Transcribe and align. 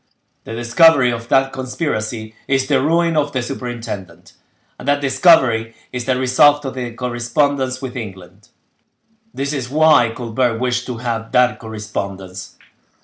The 0.45 0.55
discovery 0.55 1.11
of 1.11 1.27
that 1.27 1.53
conspiracy 1.53 2.33
is 2.47 2.65
the 2.65 2.81
ruin 2.81 3.15
of 3.15 3.33
the 3.33 3.43
superintendent, 3.43 4.33
and 4.79 4.87
that 4.87 4.99
discovery 4.99 5.75
is 5.93 6.05
the 6.05 6.15
result 6.17 6.65
of 6.65 6.73
the 6.73 6.91
correspondence 6.93 7.83
with 7.83 7.95
England: 7.95 8.47
this 9.31 9.53
is 9.53 9.69
why 9.69 10.09
Colbert 10.09 10.57
wished 10.57 10.87
to 10.87 10.97
have 10.97 11.31
that 11.33 11.59
correspondence. 11.59 12.57